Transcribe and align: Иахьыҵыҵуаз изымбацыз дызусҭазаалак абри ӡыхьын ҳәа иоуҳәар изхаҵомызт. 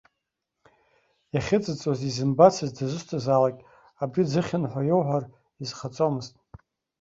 Иахьыҵыҵуаз 1.33 1.99
изымбацыз 2.09 2.69
дызусҭазаалак 2.75 3.57
абри 4.03 4.23
ӡыхьын 4.31 4.63
ҳәа 4.71 4.81
иоуҳәар 4.89 5.23
изхаҵомызт. 5.63 6.33